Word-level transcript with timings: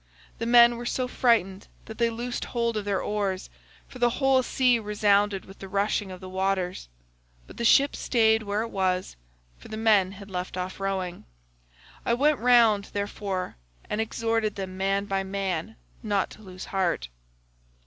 The 0.39 0.47
men 0.47 0.77
were 0.77 0.85
so 0.87 1.07
frightened 1.07 1.67
that 1.85 1.99
they 1.99 2.09
loosed 2.09 2.45
hold 2.45 2.75
of 2.75 2.85
their 2.85 3.03
oars, 3.03 3.51
for 3.87 3.99
the 3.99 4.09
whole 4.17 4.41
sea 4.41 4.79
resounded 4.79 5.45
with 5.45 5.59
the 5.59 5.67
rushing 5.69 6.09
of 6.11 6.19
the 6.19 6.27
waters,103 6.27 7.41
but 7.45 7.57
the 7.57 7.63
ship 7.63 7.95
stayed 7.95 8.41
where 8.41 8.63
it 8.63 8.69
was, 8.69 9.15
for 9.59 9.67
the 9.67 9.77
men 9.77 10.13
had 10.13 10.31
left 10.31 10.57
off 10.57 10.79
rowing. 10.79 11.25
I 12.03 12.15
went 12.15 12.39
round, 12.39 12.85
therefore, 12.93 13.57
and 13.91 14.01
exhorted 14.01 14.55
them 14.55 14.75
man 14.75 15.05
by 15.05 15.21
man 15.21 15.75
not 16.01 16.31
to 16.31 16.41
lose 16.41 16.65
heart. 16.73 17.09